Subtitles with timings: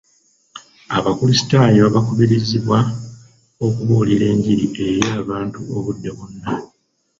[0.97, 2.77] Abakulisitaayo bakubirizibwa
[3.65, 6.49] okubuulira engiri eri abantu obudde bwonna.